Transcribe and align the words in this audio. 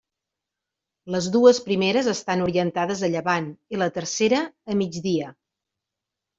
Les 1.15 1.27
dues 1.35 1.59
primeres 1.67 2.09
estan 2.15 2.43
orientades 2.47 3.05
a 3.05 3.11
llevant 3.19 3.53
i 3.77 3.83
la 3.85 3.91
tercera 4.01 4.43
a 4.49 4.81
migdia. 4.83 5.33